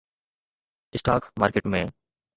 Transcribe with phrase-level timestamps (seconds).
[0.97, 1.81] stock market ۾